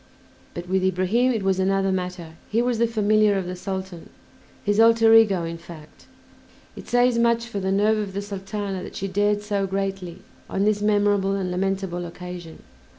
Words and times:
But 0.55 0.67
with 0.67 0.83
Ibrahim 0.83 1.31
it 1.31 1.43
was 1.43 1.59
another 1.59 1.91
matter; 1.91 2.29
he 2.49 2.59
was 2.59 2.79
the 2.79 2.87
familiar 2.87 3.37
of 3.37 3.45
the 3.45 3.55
Sultan, 3.55 4.09
his 4.63 4.79
alter 4.79 5.13
ego 5.13 5.43
in 5.43 5.59
fact. 5.59 6.07
It 6.75 6.87
says 6.87 7.19
much 7.19 7.45
for 7.45 7.59
the 7.59 7.71
nerve 7.71 7.99
of 7.99 8.13
the 8.13 8.21
Sultana 8.23 8.81
that 8.81 8.95
she 8.95 9.07
dared 9.07 9.43
so 9.43 9.67
greatly 9.67 10.23
on 10.49 10.63
this 10.63 10.81
memorable 10.81 11.35
and 11.35 11.51
lamentable 11.51 12.05
occasion. 12.07 12.63